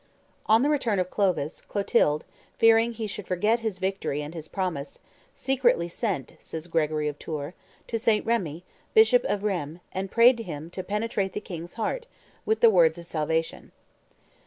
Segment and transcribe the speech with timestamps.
[0.47, 2.25] On the return of Clovis, Clotilde,
[2.57, 4.97] fearing he should forget his victory and his promise,
[5.35, 7.53] "secretly sent," says Gregory of Tours,
[7.85, 8.25] "to St.
[8.25, 8.63] Remi,
[8.95, 12.07] bishop of Rheims, and prayed him to penetrate the king's heart,
[12.47, 13.71] with the words of salvation."